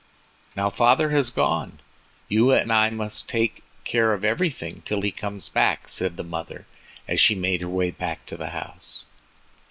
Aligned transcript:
"Now 0.57 0.71
father 0.71 1.11
has 1.11 1.29
gone, 1.29 1.79
you 2.27 2.49
and 2.53 2.73
I 2.73 2.89
must 2.89 3.29
take 3.29 3.61
care 3.83 4.13
of 4.13 4.25
everything 4.25 4.81
till 4.83 5.01
he 5.01 5.11
comes 5.11 5.47
back," 5.47 5.87
said 5.87 6.17
the 6.17 6.23
mother, 6.23 6.65
as 7.07 7.19
she 7.19 7.35
made 7.35 7.61
her 7.61 7.69
way 7.69 7.91
back 7.91 8.25
to 8.25 8.35
the 8.35 8.49
house. 8.49 9.03